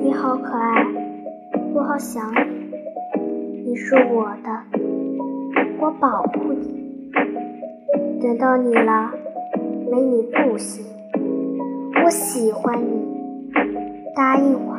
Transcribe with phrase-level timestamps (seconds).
[0.00, 0.86] 你好可爱
[1.74, 4.62] 我好想你你是我的
[5.80, 7.10] 我保护你。
[8.20, 9.10] 等到你了
[9.90, 10.84] 没你不行
[12.04, 13.06] 我喜欢你
[14.14, 14.77] 答应我